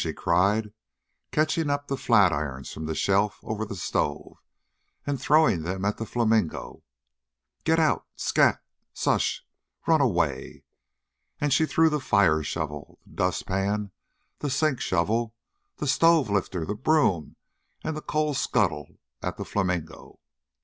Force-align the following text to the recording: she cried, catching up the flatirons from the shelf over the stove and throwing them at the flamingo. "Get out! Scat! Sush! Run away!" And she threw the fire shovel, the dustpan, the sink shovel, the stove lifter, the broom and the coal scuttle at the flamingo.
she 0.03 0.11
cried, 0.13 0.73
catching 1.31 1.69
up 1.69 1.85
the 1.85 1.95
flatirons 1.95 2.73
from 2.73 2.87
the 2.87 2.95
shelf 2.95 3.39
over 3.43 3.63
the 3.63 3.75
stove 3.75 4.37
and 5.05 5.21
throwing 5.21 5.61
them 5.61 5.85
at 5.85 5.97
the 5.97 6.07
flamingo. 6.07 6.81
"Get 7.65 7.77
out! 7.77 8.07
Scat! 8.15 8.63
Sush! 8.93 9.45
Run 9.87 10.01
away!" 10.01 10.63
And 11.39 11.53
she 11.53 11.67
threw 11.67 11.87
the 11.87 11.99
fire 11.99 12.41
shovel, 12.41 12.97
the 13.05 13.11
dustpan, 13.13 13.91
the 14.39 14.49
sink 14.49 14.79
shovel, 14.81 15.35
the 15.77 15.85
stove 15.85 16.31
lifter, 16.31 16.65
the 16.65 16.73
broom 16.73 17.35
and 17.83 17.95
the 17.95 18.01
coal 18.01 18.33
scuttle 18.33 18.97
at 19.21 19.37
the 19.37 19.45
flamingo. 19.45 20.19